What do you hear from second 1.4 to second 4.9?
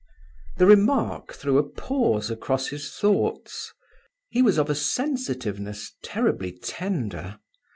a pause across his thoughts. He was of a